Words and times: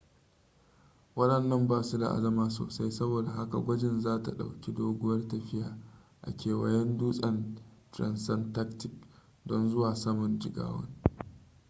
wadannan 1.15 1.67
ba 1.67 1.83
su 1.83 1.97
da 1.97 2.07
azama 2.09 2.49
sosai 2.49 2.91
saboda 2.91 3.31
haka 3.31 3.57
gwajin 3.59 3.99
za 4.01 4.21
ta 4.23 4.31
dauki 4.31 4.71
doguwar 4.73 5.27
tafiya 5.27 5.77
a 6.21 6.31
kewayen 6.31 6.97
dutsen 6.97 7.55
transantarctic 7.91 8.91
don 9.45 9.69
zuwa 9.69 9.95
saman 9.95 10.39
jigawan 10.39 10.89